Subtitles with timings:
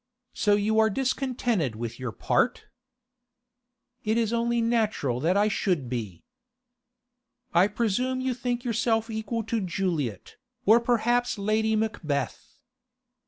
[0.33, 2.65] 'So you are discontented with your part?'
[4.03, 6.23] 'It's only natural that I should be.'
[7.53, 12.57] 'I presume you think yourself equal to Juliet, or perhaps Lady Macbeth?